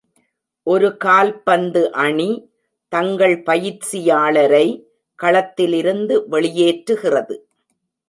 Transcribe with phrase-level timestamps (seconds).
[0.67, 2.29] ஒரு கால்பந்து அணி
[2.93, 4.65] தங்கள் பயிற்சியாளரை
[5.19, 7.35] களத்தில் இருந்து வெளியேற்றுகிறது